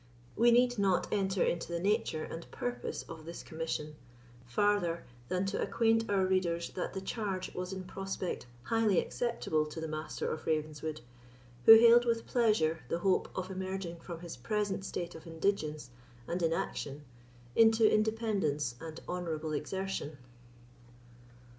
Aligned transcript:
We 0.35 0.49
need 0.49 0.79
not 0.79 1.07
enter 1.11 1.43
into 1.43 1.71
the 1.71 1.79
nature 1.79 2.23
and 2.23 2.49
purpose 2.49 3.03
of 3.03 3.23
this 3.23 3.43
commission, 3.43 3.97
farther 4.47 5.05
than 5.27 5.45
to 5.45 5.61
acquaint 5.61 6.09
our 6.09 6.25
readers 6.25 6.71
that 6.71 6.95
the 6.95 7.01
charge 7.01 7.53
was 7.53 7.71
in 7.71 7.83
prospect 7.83 8.47
highly 8.63 8.97
acceptable 8.97 9.63
to 9.67 9.79
the 9.79 9.87
Master 9.87 10.27
of 10.27 10.47
Ravenswood, 10.47 11.01
who 11.65 11.75
hailed 11.75 12.05
with 12.05 12.25
pleasure 12.25 12.79
the 12.89 12.97
hope 13.05 13.29
of 13.37 13.51
emerging 13.51 13.99
from 13.99 14.21
his 14.21 14.37
present 14.37 14.83
state 14.83 15.13
of 15.13 15.27
indigence 15.27 15.91
and 16.27 16.41
inaction 16.41 17.05
into 17.55 17.87
independence 17.87 18.73
and 18.81 19.01
honourable 19.07 19.53
exertion. 19.53 20.17